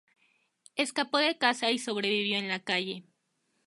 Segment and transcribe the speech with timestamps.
[0.77, 3.03] Escapó de casa y sobrevivió en la calle.